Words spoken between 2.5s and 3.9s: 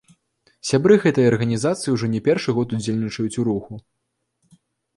год удзельнічаюць у руху.